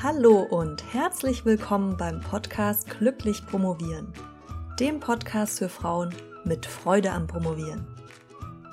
[0.00, 4.12] Hallo und herzlich willkommen beim Podcast Glücklich Promovieren,
[4.78, 7.84] dem Podcast für Frauen mit Freude am Promovieren.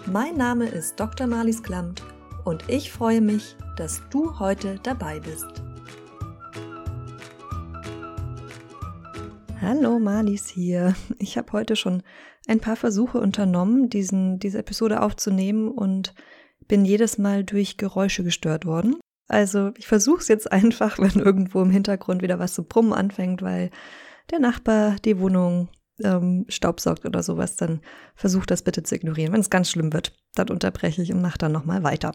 [0.06, 1.26] Mein Name ist Dr.
[1.26, 2.04] Marlies Klamt
[2.44, 5.64] und ich freue mich, dass du heute dabei bist.
[9.60, 10.94] Hallo, Marlies hier.
[11.18, 12.04] Ich habe heute schon
[12.48, 16.14] ein paar Versuche unternommen, diesen, diese Episode aufzunehmen und
[16.68, 18.98] bin jedes Mal durch Geräusche gestört worden.
[19.28, 23.42] Also ich versuche es jetzt einfach, wenn irgendwo im Hintergrund wieder was zu brummen anfängt,
[23.42, 23.72] weil
[24.32, 25.70] der Nachbar die Wohnung
[26.04, 27.82] ähm, staubsaugt oder sowas, dann
[28.16, 29.34] versucht das bitte zu ignorieren.
[29.34, 32.12] Wenn es ganz schlimm wird, dann unterbreche ich und mache dann nochmal weiter.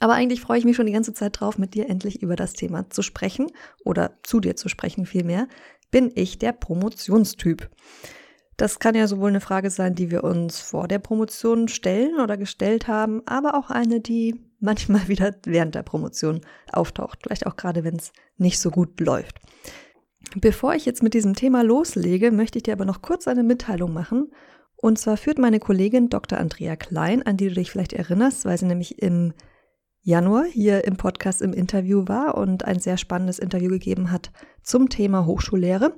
[0.00, 2.54] Aber eigentlich freue ich mich schon die ganze Zeit drauf, mit dir endlich über das
[2.54, 3.52] Thema zu sprechen
[3.84, 5.46] oder zu dir zu sprechen vielmehr.
[5.90, 7.70] Bin ich der Promotionstyp?
[8.56, 12.36] Das kann ja sowohl eine Frage sein, die wir uns vor der Promotion stellen oder
[12.36, 16.40] gestellt haben, aber auch eine, die manchmal wieder während der Promotion
[16.72, 17.20] auftaucht.
[17.22, 19.38] Vielleicht auch gerade, wenn es nicht so gut läuft.
[20.36, 23.92] Bevor ich jetzt mit diesem Thema loslege, möchte ich dir aber noch kurz eine Mitteilung
[23.92, 24.32] machen.
[24.76, 26.38] Und zwar führt meine Kollegin Dr.
[26.38, 29.32] Andrea Klein, an die du dich vielleicht erinnerst, weil sie nämlich im
[30.02, 34.90] Januar hier im Podcast im Interview war und ein sehr spannendes Interview gegeben hat zum
[34.90, 35.94] Thema Hochschullehre.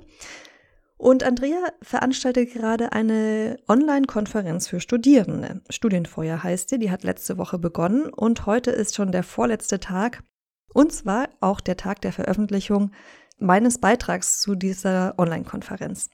[0.97, 5.61] Und Andrea veranstaltet gerade eine Online-Konferenz für Studierende.
[5.69, 10.23] Studienfeuer heißt sie, die hat letzte Woche begonnen und heute ist schon der vorletzte Tag
[10.73, 12.91] und zwar auch der Tag der Veröffentlichung
[13.39, 16.09] meines Beitrags zu dieser Online-Konferenz.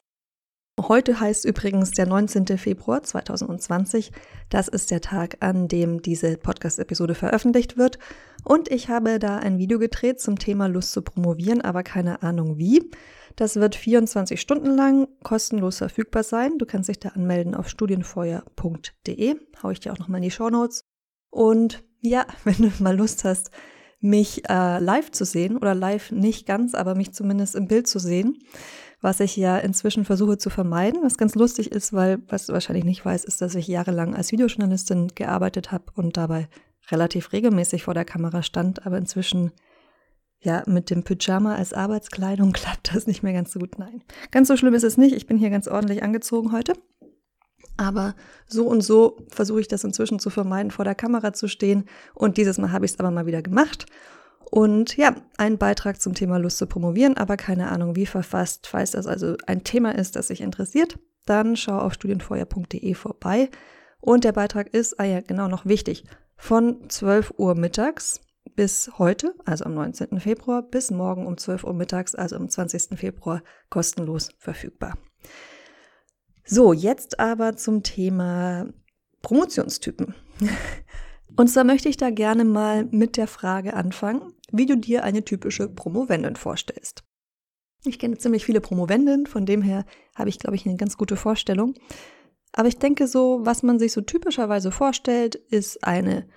[0.82, 2.58] Heute heißt übrigens der 19.
[2.58, 4.12] Februar 2020.
[4.50, 8.00] Das ist der Tag, an dem diese Podcast-Episode veröffentlicht wird.
[8.44, 12.58] Und ich habe da ein Video gedreht zum Thema Lust zu promovieren, aber keine Ahnung
[12.58, 12.90] wie.
[13.36, 16.58] Das wird 24 Stunden lang kostenlos verfügbar sein.
[16.58, 19.36] Du kannst dich da anmelden auf studienfeuer.de.
[19.62, 20.84] Hau ich dir auch nochmal in die Show Notes.
[21.30, 23.52] Und ja, wenn du mal Lust hast,
[24.00, 28.00] mich äh, live zu sehen oder live nicht ganz, aber mich zumindest im Bild zu
[28.00, 28.38] sehen,
[29.02, 32.86] was ich ja inzwischen versuche zu vermeiden, was ganz lustig ist, weil, was du wahrscheinlich
[32.86, 36.48] nicht weißt, ist, dass ich jahrelang als Videojournalistin gearbeitet habe und dabei
[36.92, 39.52] relativ regelmäßig vor der Kamera stand, aber inzwischen
[40.44, 43.80] ja, mit dem Pyjama als Arbeitskleidung klappt das nicht mehr ganz so gut.
[43.80, 45.16] Nein, ganz so schlimm ist es nicht.
[45.16, 46.74] Ich bin hier ganz ordentlich angezogen heute.
[47.76, 48.14] Aber
[48.48, 51.86] so und so versuche ich das inzwischen zu vermeiden, vor der Kamera zu stehen.
[52.14, 53.88] Und dieses Mal habe ich es aber mal wieder gemacht.
[54.52, 58.68] Und ja, ein Beitrag zum Thema Lust zu promovieren, aber keine Ahnung wie verfasst.
[58.68, 63.50] Falls das also ein Thema ist, das sich interessiert, dann schau auf studienfeuer.de vorbei.
[64.00, 66.04] Und der Beitrag ist, ah ja, genau noch wichtig,
[66.36, 68.22] von 12 Uhr mittags
[68.56, 70.20] bis heute, also am 19.
[70.20, 72.98] Februar, bis morgen um 12 Uhr mittags, also am 20.
[72.98, 74.98] Februar, kostenlos verfügbar.
[76.46, 78.68] So, jetzt aber zum Thema
[79.22, 80.14] Promotionstypen.
[81.36, 85.26] Und zwar möchte ich da gerne mal mit der Frage anfangen, wie du dir eine
[85.26, 87.04] typische Promovendin vorstellst.
[87.86, 91.16] Ich kenne ziemlich viele Promovendinnen, von dem her habe ich, glaube ich, eine ganz gute
[91.16, 91.74] Vorstellung.
[92.52, 96.28] Aber ich denke so, was man sich so typischerweise vorstellt, ist eine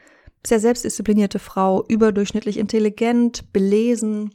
[0.46, 4.32] sehr selbstdisziplinierte Frau, überdurchschnittlich intelligent, belesen,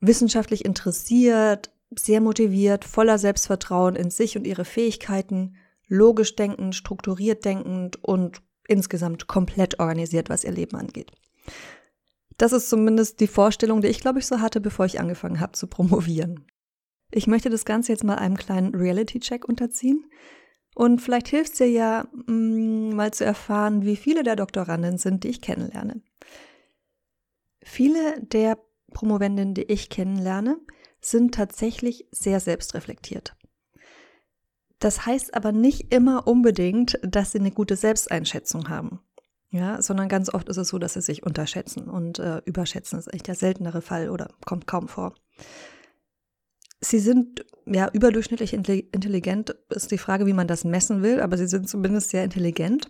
[0.00, 5.56] wissenschaftlich interessiert, sehr motiviert, voller Selbstvertrauen in sich und ihre Fähigkeiten,
[5.88, 11.10] logisch denkend, strukturiert denkend und insgesamt komplett organisiert, was ihr Leben angeht.
[12.38, 15.52] Das ist zumindest die Vorstellung, die ich, glaube ich, so hatte, bevor ich angefangen habe
[15.52, 16.46] zu promovieren.
[17.10, 20.04] Ich möchte das Ganze jetzt mal einem kleinen Reality-Check unterziehen.
[20.80, 25.24] Und vielleicht hilft es dir ja, mm, mal zu erfahren, wie viele der Doktoranden sind,
[25.24, 26.00] die ich kennenlerne.
[27.62, 28.56] Viele der
[28.94, 30.56] Promovendinnen, die ich kennenlerne,
[31.02, 33.36] sind tatsächlich sehr selbstreflektiert.
[34.78, 39.00] Das heißt aber nicht immer unbedingt, dass sie eine gute Selbsteinschätzung haben.
[39.50, 42.96] Ja, sondern ganz oft ist es so, dass sie sich unterschätzen und äh, überschätzen.
[42.96, 45.14] Das ist echt der seltenere Fall oder kommt kaum vor.
[46.80, 51.46] Sie sind ja überdurchschnittlich intelligent, ist die Frage, wie man das messen will, aber sie
[51.46, 52.88] sind zumindest sehr intelligent.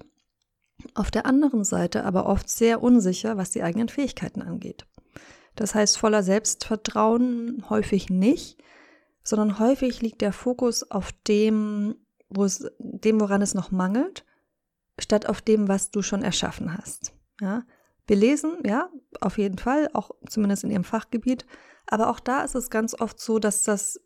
[0.95, 4.87] Auf der anderen Seite aber oft sehr unsicher, was die eigenen Fähigkeiten angeht.
[5.57, 8.63] Das heißt, voller Selbstvertrauen häufig nicht,
[9.23, 11.97] sondern häufig liegt der Fokus auf dem,
[12.29, 14.25] wo es, dem, woran es noch mangelt,
[14.99, 17.13] statt auf dem, was du schon erschaffen hast.
[17.41, 17.65] Ja?
[18.07, 18.89] Belesen, ja,
[19.21, 21.47] auf jeden Fall, auch zumindest in ihrem Fachgebiet,
[21.91, 24.01] aber auch da ist es ganz oft so, dass das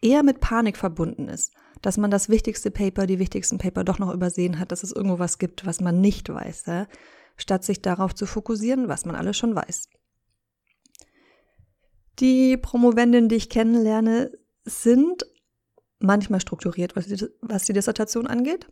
[0.00, 1.52] eher mit Panik verbunden ist.
[1.80, 5.18] Dass man das wichtigste Paper, die wichtigsten Paper doch noch übersehen hat, dass es irgendwo
[5.18, 6.86] was gibt, was man nicht weiß, ja?
[7.36, 9.88] statt sich darauf zu fokussieren, was man alles schon weiß.
[12.18, 14.32] Die Promovendinnen, die ich kennenlerne,
[14.64, 15.24] sind
[15.98, 18.66] manchmal strukturiert, was die, was die Dissertation angeht.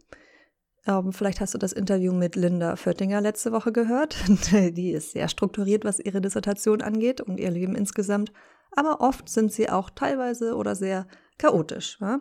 [0.86, 4.16] Ähm, vielleicht hast du das Interview mit Linda Föttinger letzte Woche gehört.
[4.52, 8.32] Die ist sehr strukturiert, was ihre Dissertation angeht und ihr Leben insgesamt.
[8.72, 11.06] Aber oft sind sie auch teilweise oder sehr
[11.38, 11.98] chaotisch.
[12.00, 12.20] Ja?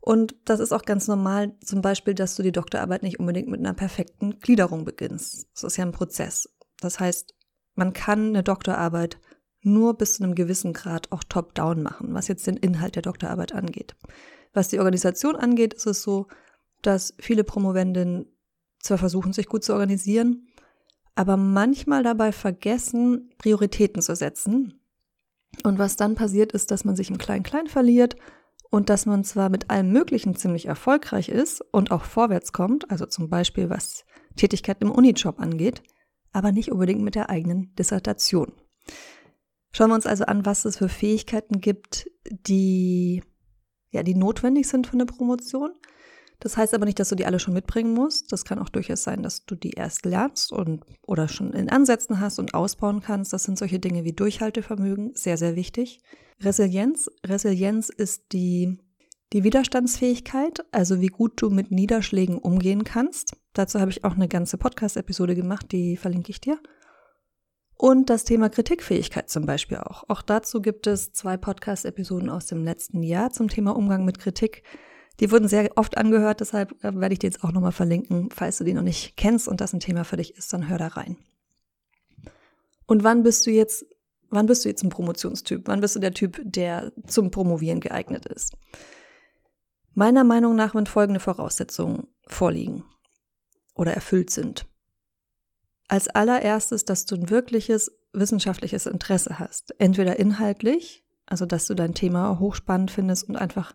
[0.00, 3.60] Und das ist auch ganz normal, zum Beispiel, dass du die Doktorarbeit nicht unbedingt mit
[3.60, 5.48] einer perfekten Gliederung beginnst.
[5.54, 6.48] Das ist ja ein Prozess.
[6.80, 7.34] Das heißt,
[7.74, 9.18] man kann eine Doktorarbeit
[9.62, 13.54] nur bis zu einem gewissen Grad auch top-down machen, was jetzt den Inhalt der Doktorarbeit
[13.54, 13.94] angeht.
[14.52, 16.26] Was die Organisation angeht, ist es so,
[16.82, 18.26] dass viele Promovendinnen
[18.80, 20.48] zwar versuchen, sich gut zu organisieren,
[21.14, 24.80] aber manchmal dabei vergessen, Prioritäten zu setzen.
[25.64, 28.16] Und was dann passiert, ist, dass man sich im Klein-Klein verliert
[28.70, 33.04] und dass man zwar mit allem Möglichen ziemlich erfolgreich ist und auch vorwärts kommt, also
[33.04, 34.04] zum Beispiel was
[34.36, 35.82] Tätigkeit im Unijob angeht,
[36.32, 38.52] aber nicht unbedingt mit der eigenen Dissertation.
[39.72, 43.22] Schauen wir uns also an, was es für Fähigkeiten gibt, die,
[43.90, 45.72] ja, die notwendig sind für eine Promotion.
[46.42, 48.32] Das heißt aber nicht, dass du die alle schon mitbringen musst.
[48.32, 52.18] Das kann auch durchaus sein, dass du die erst lernst und oder schon in Ansätzen
[52.18, 53.32] hast und ausbauen kannst.
[53.32, 56.02] Das sind solche Dinge wie Durchhaltevermögen, sehr, sehr wichtig.
[56.40, 57.08] Resilienz.
[57.24, 58.76] Resilienz ist die,
[59.32, 63.36] die Widerstandsfähigkeit, also wie gut du mit Niederschlägen umgehen kannst.
[63.52, 66.58] Dazu habe ich auch eine ganze Podcast-Episode gemacht, die verlinke ich dir.
[67.76, 70.02] Und das Thema Kritikfähigkeit zum Beispiel auch.
[70.08, 74.64] Auch dazu gibt es zwei Podcast-Episoden aus dem letzten Jahr zum Thema Umgang mit Kritik.
[75.20, 78.30] Die wurden sehr oft angehört, deshalb äh, werde ich die jetzt auch nochmal verlinken.
[78.30, 80.78] Falls du die noch nicht kennst und das ein Thema für dich ist, dann hör
[80.78, 81.16] da rein.
[82.86, 83.86] Und wann bist du jetzt,
[84.30, 85.62] wann bist du jetzt ein Promotionstyp?
[85.66, 88.56] Wann bist du der Typ, der zum Promovieren geeignet ist?
[89.94, 92.84] Meiner Meinung nach, wenn folgende Voraussetzungen vorliegen
[93.74, 94.66] oder erfüllt sind
[95.88, 99.74] als allererstes, dass du ein wirkliches wissenschaftliches Interesse hast.
[99.78, 103.74] Entweder inhaltlich, also dass du dein Thema hochspannend findest und einfach,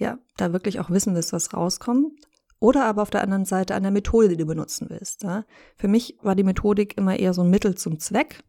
[0.00, 2.12] ja, da wirklich auch wissen willst, was rauskommt.
[2.58, 5.22] Oder aber auf der anderen Seite an der Methode, die du benutzen willst.
[5.22, 5.44] Ja.
[5.76, 8.42] Für mich war die Methodik immer eher so ein Mittel zum Zweck.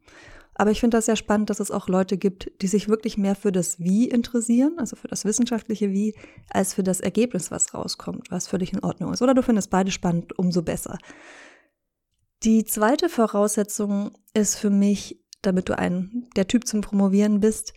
[0.54, 3.34] Aber ich finde das sehr spannend, dass es auch Leute gibt, die sich wirklich mehr
[3.34, 6.14] für das Wie interessieren, also für das wissenschaftliche Wie,
[6.50, 9.22] als für das Ergebnis, was rauskommt, was dich in Ordnung ist.
[9.22, 10.98] Oder du findest beide spannend, umso besser.
[12.42, 17.72] Die zweite Voraussetzung ist für mich, damit du ein, der Typ zum Promovieren bist,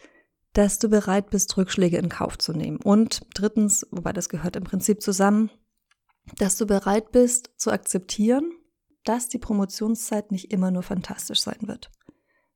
[0.56, 2.78] dass du bereit bist, Rückschläge in Kauf zu nehmen.
[2.78, 5.52] Und drittens, wobei das gehört im Prinzip zusammen,
[6.38, 8.52] dass du bereit bist zu akzeptieren,
[9.04, 11.92] dass die Promotionszeit nicht immer nur fantastisch sein wird.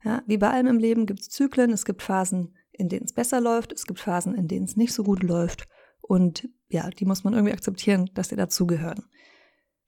[0.04, 3.14] Ja, wie bei allem im Leben gibt es Zyklen, es gibt Phasen, in denen es
[3.14, 5.68] besser läuft, es gibt Phasen, in denen es nicht so gut läuft.
[6.00, 9.04] Und ja, die muss man irgendwie akzeptieren, dass sie dazugehören.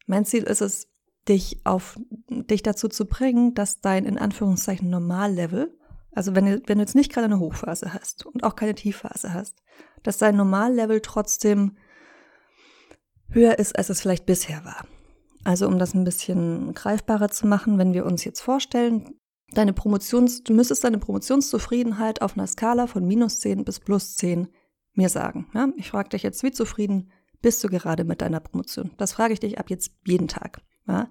[0.05, 0.89] Mein Ziel ist es,
[1.29, 1.97] dich auf,
[2.29, 5.77] dich dazu zu bringen, dass dein in Anführungszeichen Normallevel,
[6.13, 9.33] also wenn du, wenn du jetzt nicht gerade eine Hochphase hast und auch keine Tiefphase
[9.33, 9.61] hast,
[10.03, 11.77] dass dein Normallevel trotzdem
[13.29, 14.85] höher ist, als es vielleicht bisher war.
[15.43, 19.15] Also um das ein bisschen greifbarer zu machen, wenn wir uns jetzt vorstellen,
[19.53, 24.47] deine Promotions, du müsstest deine Promotionszufriedenheit auf einer Skala von minus 10 bis plus 10
[24.93, 25.49] mir sagen.
[25.53, 25.69] Ja?
[25.77, 27.11] Ich frage dich jetzt, wie zufrieden
[27.41, 28.91] bist du gerade mit deiner Promotion?
[28.97, 30.61] Das frage ich dich ab jetzt jeden Tag.
[30.87, 31.09] Ja?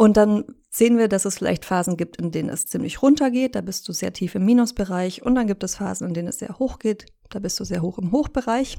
[0.00, 3.54] Und dann sehen wir, dass es vielleicht Phasen gibt, in denen es ziemlich runter geht,
[3.54, 5.20] da bist du sehr tief im Minusbereich.
[5.20, 7.82] Und dann gibt es Phasen, in denen es sehr hoch geht, da bist du sehr
[7.82, 8.78] hoch im Hochbereich,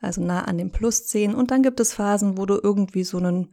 [0.00, 1.34] also nah an dem Plus 10.
[1.34, 3.52] Und dann gibt es Phasen, wo du irgendwie so einen,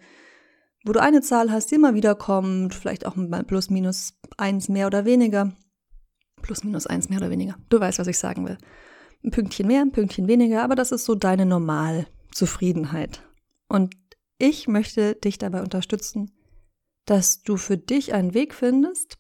[0.86, 4.70] wo du eine Zahl hast, die immer wieder kommt, vielleicht auch mal plus minus eins
[4.70, 5.52] mehr oder weniger.
[6.42, 7.58] Plus minus eins mehr oder weniger.
[7.68, 8.58] Du weißt, was ich sagen will.
[9.26, 13.22] Ein Pünktchen mehr, ein Pünktchen weniger, aber das ist so deine Normalzufriedenheit.
[13.68, 13.94] Und
[14.38, 16.32] ich möchte dich dabei unterstützen,
[17.06, 19.18] dass du für dich einen Weg findest,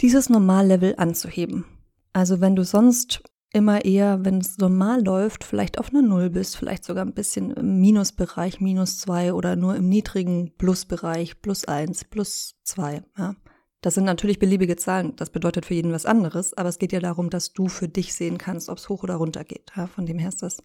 [0.00, 1.64] dieses Normallevel anzuheben.
[2.12, 6.56] Also wenn du sonst immer eher, wenn es normal läuft, vielleicht auf einer Null bist,
[6.56, 12.04] vielleicht sogar ein bisschen im Minusbereich, minus zwei oder nur im niedrigen Plusbereich, plus eins,
[12.04, 13.02] plus zwei.
[13.18, 13.34] Ja.
[13.80, 17.00] Das sind natürlich beliebige Zahlen, das bedeutet für jeden was anderes, aber es geht ja
[17.00, 19.72] darum, dass du für dich sehen kannst, ob es hoch oder runter geht.
[19.76, 19.86] Ja.
[19.86, 20.58] Von dem her ist das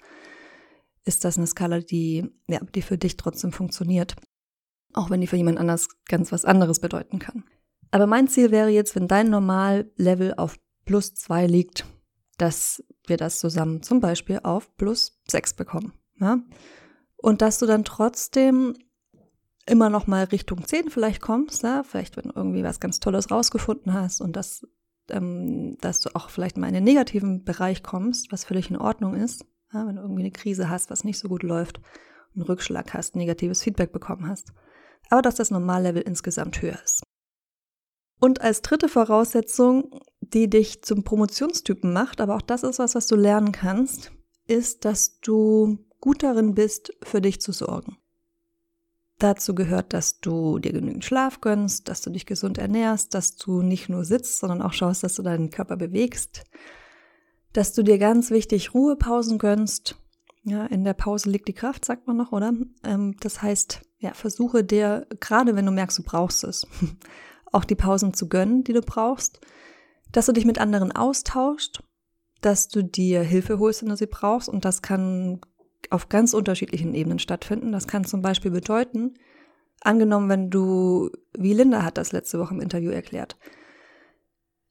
[1.06, 4.16] ist das eine Skala, die, ja, die für dich trotzdem funktioniert.
[4.96, 7.44] Auch wenn die für jemand anders ganz was anderes bedeuten kann.
[7.92, 11.86] Aber mein Ziel wäre jetzt, wenn dein Normallevel auf plus zwei liegt,
[12.38, 15.94] dass wir das zusammen zum Beispiel auf plus sechs bekommen.
[16.20, 16.40] Ja?
[17.18, 18.76] Und dass du dann trotzdem
[19.68, 21.84] immer noch mal Richtung 10 vielleicht kommst, ja?
[21.84, 24.68] vielleicht wenn du irgendwie was ganz Tolles rausgefunden hast und das,
[25.10, 29.16] ähm, dass du auch vielleicht mal in den negativen Bereich kommst, was völlig in Ordnung
[29.16, 31.82] ist, ja, wenn du irgendwie eine Krise hast, was nicht so gut läuft,
[32.34, 34.54] einen Rückschlag hast, negatives Feedback bekommen hast.
[35.10, 37.04] Aber dass das Normallevel insgesamt höher ist.
[38.20, 43.08] Und als dritte Voraussetzung, die dich zum Promotionstypen macht, aber auch das ist was, was
[43.08, 44.12] du lernen kannst,
[44.48, 47.98] ist, dass du gut darin bist, für dich zu sorgen.
[49.18, 53.62] Dazu gehört, dass du dir genügend Schlaf gönnst, dass du dich gesund ernährst, dass du
[53.62, 56.44] nicht nur sitzt, sondern auch schaust, dass du deinen Körper bewegst,
[57.54, 59.96] dass du dir ganz wichtig Ruhepausen gönnst.
[60.44, 62.54] Ja, in der Pause liegt die Kraft, sagt man noch, oder?
[62.84, 66.68] Ähm, das heißt, ja, versuche dir, gerade wenn du merkst, du brauchst es,
[67.52, 69.42] auch die Pausen zu gönnen, die du brauchst,
[70.12, 71.82] dass du dich mit anderen austauscht,
[72.42, 74.48] dass du dir Hilfe holst, wenn du sie brauchst.
[74.48, 75.42] Und das kann
[75.90, 77.72] auf ganz unterschiedlichen Ebenen stattfinden.
[77.72, 79.16] Das kann zum Beispiel bedeuten,
[79.82, 83.38] angenommen, wenn du, wie Linda hat das letzte Woche im Interview erklärt,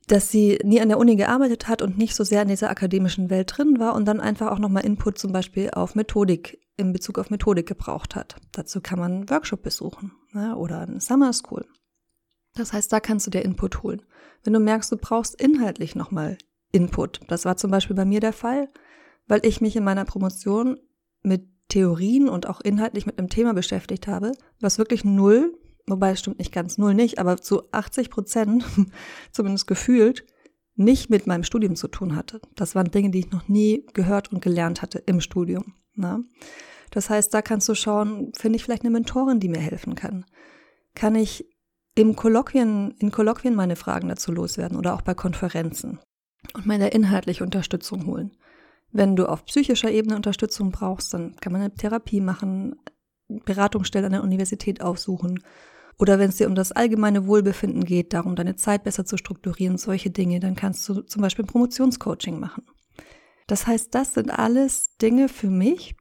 [0.07, 3.31] dass sie nie an der Uni gearbeitet hat und nicht so sehr in dieser akademischen
[3.31, 7.19] Welt drin war und dann einfach auch nochmal Input zum Beispiel auf Methodik, in Bezug
[7.19, 8.37] auf Methodik gebraucht hat.
[8.53, 11.67] Dazu kann man einen Workshop besuchen ne, oder eine Summer School.
[12.55, 14.03] Das heißt, da kannst du dir Input holen.
[14.43, 16.39] Wenn du merkst, du brauchst inhaltlich nochmal
[16.73, 17.21] Input.
[17.29, 18.69] Das war zum Beispiel bei mir der Fall,
[19.27, 20.79] weil ich mich in meiner Promotion
[21.23, 26.21] mit Theorien und auch inhaltlich mit einem Thema beschäftigt habe, was wirklich null, wobei es
[26.21, 28.65] stimmt nicht ganz null nicht, aber zu 80 Prozent,
[29.33, 30.27] zumindest gefühlt,
[30.77, 32.41] nicht mit meinem Studium zu tun hatte.
[32.55, 35.75] Das waren Dinge, die ich noch nie gehört und gelernt hatte im Studium.
[35.95, 36.19] Na?
[36.19, 36.25] Ne?
[36.91, 40.25] Das heißt, da kannst du schauen, finde ich vielleicht eine Mentorin, die mir helfen kann?
[40.95, 41.45] Kann ich
[41.97, 45.99] im Kolloquien, in Kolloquien meine Fragen dazu loswerden oder auch bei Konferenzen
[46.53, 48.37] und meine inhaltliche Unterstützung holen?
[48.93, 52.77] Wenn du auf psychischer Ebene Unterstützung brauchst, dann kann man eine Therapie machen,
[53.27, 55.43] Beratungsstelle an der Universität aufsuchen.
[55.99, 59.79] Oder wenn es dir um das allgemeine Wohlbefinden geht, darum deine Zeit besser zu strukturieren,
[59.79, 62.65] solche Dinge, dann kannst du zum Beispiel Promotionscoaching machen.
[63.47, 65.97] Das heißt, das sind alles Dinge für mich,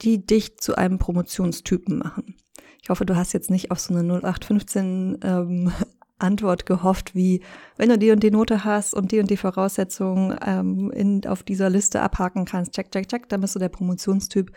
[0.00, 2.36] die dich zu einem Promotionstypen machen.
[2.82, 5.72] Ich hoffe, du hast jetzt nicht auf so eine 0815 ähm,
[6.18, 7.42] Antwort gehofft, wie
[7.76, 11.42] wenn du die und die Note hast und die und die Voraussetzungen ähm, in, auf
[11.42, 14.52] dieser Liste abhaken kannst, check, check, check, dann bist du der Promotionstyp.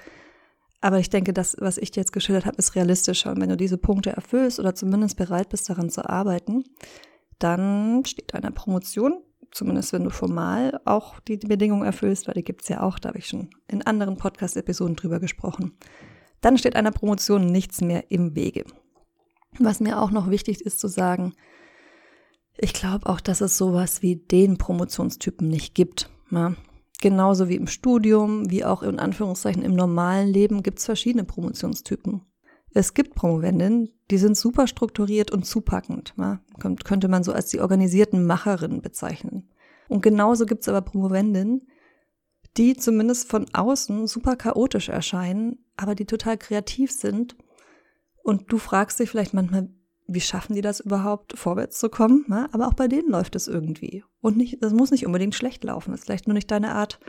[0.82, 3.32] Aber ich denke, das, was ich dir jetzt geschildert habe, ist realistischer.
[3.32, 6.64] Und wenn du diese Punkte erfüllst oder zumindest bereit bist, daran zu arbeiten,
[7.40, 9.24] dann steht deiner Promotion,
[9.56, 13.20] zumindest wenn du formal auch die Bedingungen erfüllst, weil die gibt's ja auch, da habe
[13.20, 15.78] ich schon in anderen Podcast-Episoden drüber gesprochen,
[16.42, 18.66] dann steht einer Promotion nichts mehr im Wege.
[19.58, 21.34] Was mir auch noch wichtig ist zu sagen,
[22.58, 26.10] ich glaube auch, dass es sowas wie den Promotionstypen nicht gibt.
[26.32, 26.56] Ja?
[27.02, 32.22] Genauso wie im Studium, wie auch in Anführungszeichen im normalen Leben gibt es verschiedene Promotionstypen.
[32.77, 36.13] Es gibt Promovendinnen, die sind super strukturiert und zupackend.
[36.17, 36.41] Ja?
[36.60, 39.50] Könnte man so als die organisierten Macherinnen bezeichnen.
[39.88, 41.70] Und genauso gibt es aber Promovendinnen,
[42.58, 47.38] die zumindest von außen super chaotisch erscheinen, aber die total kreativ sind.
[48.24, 49.70] Und du fragst dich vielleicht manchmal,
[50.08, 52.25] wie schaffen die das überhaupt, vorwärts zu kommen?
[52.27, 52.50] Ne?
[52.51, 54.03] Aber auch bei denen läuft es irgendwie.
[54.20, 55.91] Und nicht, das muss nicht unbedingt schlecht laufen.
[55.91, 57.00] Das ist vielleicht nur nicht deine Art,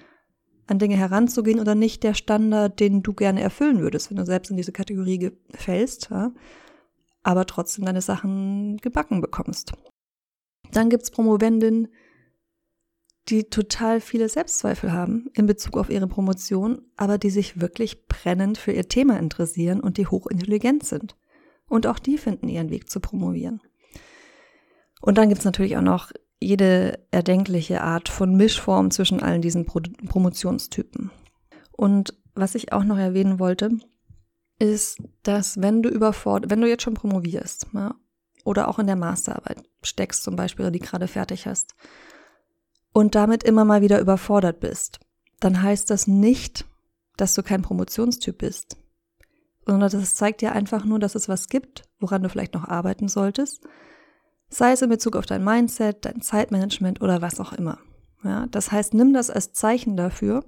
[0.66, 4.50] an Dinge heranzugehen oder nicht der Standard, den du gerne erfüllen würdest, wenn du selbst
[4.50, 6.32] in diese Kategorie fällst, ja?
[7.22, 9.72] aber trotzdem deine Sachen gebacken bekommst.
[10.72, 11.88] Dann gibt's Promovendinnen,
[13.28, 18.58] die total viele Selbstzweifel haben in Bezug auf ihre Promotion, aber die sich wirklich brennend
[18.58, 21.16] für ihr Thema interessieren und die hochintelligent sind.
[21.68, 23.60] Und auch die finden ihren Weg zu promovieren.
[25.00, 29.80] Und dann gibt's natürlich auch noch jede erdenkliche Art von Mischform zwischen allen diesen Pro
[30.06, 31.10] Promotionstypen.
[31.72, 33.70] Und was ich auch noch erwähnen wollte,
[34.58, 37.94] ist, dass wenn du überfordert, wenn du jetzt schon promovierst, ja,
[38.44, 41.74] oder auch in der Masterarbeit steckst zum Beispiel, oder die gerade fertig hast,
[42.92, 45.00] und damit immer mal wieder überfordert bist,
[45.40, 46.64] dann heißt das nicht,
[47.16, 48.76] dass du kein Promotionstyp bist
[49.66, 53.08] sondern das zeigt dir einfach nur, dass es was gibt, woran du vielleicht noch arbeiten
[53.08, 53.66] solltest.
[54.48, 57.78] Sei es in Bezug auf dein Mindset, dein Zeitmanagement oder was auch immer.
[58.24, 60.44] Ja, das heißt, nimm das als Zeichen dafür,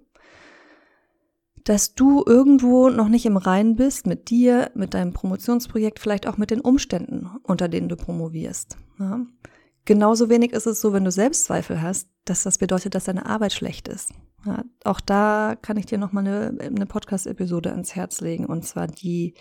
[1.65, 6.39] dass du irgendwo noch nicht im Reinen bist mit dir, mit deinem Promotionsprojekt, vielleicht auch
[6.39, 8.79] mit den Umständen, unter denen du promovierst.
[8.99, 9.27] Ja.
[9.85, 13.53] Genauso wenig ist es so, wenn du Selbstzweifel hast, dass das bedeutet, dass deine Arbeit
[13.53, 14.13] schlecht ist.
[14.45, 18.87] Ja, auch da kann ich dir nochmal eine, eine Podcast-Episode ans Herz legen, und zwar
[18.87, 19.35] die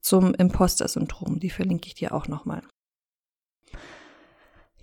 [0.00, 1.40] zum Imposter-Syndrom.
[1.40, 2.62] Die verlinke ich dir auch nochmal.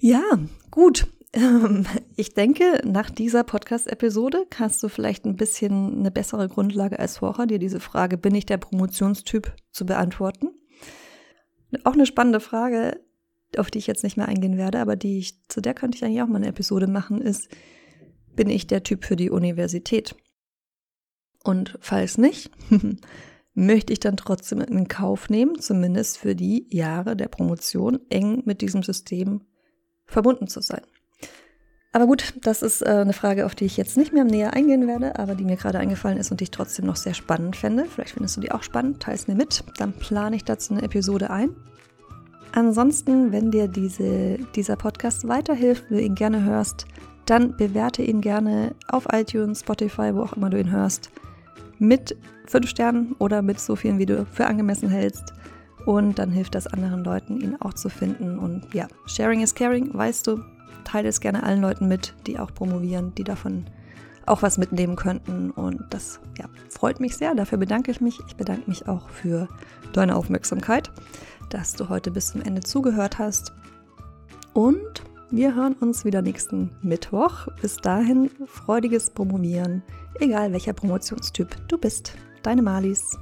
[0.06, 0.22] Ja,
[0.70, 1.08] gut.
[1.34, 7.18] Ähm, ich denke, nach dieser Podcast-Episode hast du vielleicht ein bisschen eine bessere Grundlage als
[7.18, 10.50] vorher, dir diese Frage, bin ich der Promotionstyp, zu beantworten.
[11.86, 13.02] Auch eine spannende Frage,
[13.58, 16.06] auf die ich jetzt nicht mehr eingehen werde, aber die ich, zu der könnte ich
[16.06, 17.50] eigentlich auch mal eine Episode machen, ist,
[18.36, 20.16] bin ich der Typ für die Universität?
[21.44, 22.52] Und falls nicht,
[23.56, 28.62] möchte ich dann trotzdem in Kauf nehmen, zumindest für die Jahre der Promotion, eng mit
[28.62, 29.42] diesem System
[30.06, 30.82] verbunden zu sein.
[31.96, 34.86] Aber gut, das ist äh, eine Frage, auf die ich jetzt nicht mehr näher eingehen
[34.86, 37.86] werde, aber die mir gerade eingefallen ist und die ich trotzdem noch sehr spannend fände.
[37.86, 39.64] Vielleicht findest du die auch spannend, teils mir mit.
[39.78, 41.56] Dann plane ich dazu eine Episode ein.
[42.52, 46.86] Ansonsten, wenn dir diese, dieser Podcast weiterhilft, du ihn gerne hörst,
[47.26, 51.12] dann bewerte ihn gerne auf iTunes, Spotify, wo auch immer du ihn hörst,
[51.80, 55.34] mit 5 Sternen oder mit so vielen, wie du für angemessen hältst.
[55.86, 58.40] Und dann hilft das anderen Leuten, ihn auch zu finden.
[58.40, 60.40] Und ja, Sharing is Caring, weißt du,
[60.84, 63.66] teile es gerne allen Leuten mit, die auch promovieren, die davon
[64.26, 65.52] auch was mitnehmen könnten.
[65.52, 67.36] Und das ja, freut mich sehr.
[67.36, 68.20] Dafür bedanke ich mich.
[68.28, 69.48] Ich bedanke mich auch für
[69.94, 70.92] deine Aufmerksamkeit,
[71.50, 73.54] dass du heute bis zum Ende zugehört hast.
[74.54, 77.48] Und wir hören uns wieder nächsten Mittwoch.
[77.62, 79.84] Bis dahin freudiges Promovieren,
[80.20, 82.14] egal welcher Promotionstyp du bist.
[82.42, 83.18] Deine Malis.